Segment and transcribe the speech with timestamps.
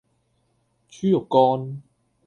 [0.89, 1.83] 豬肉乾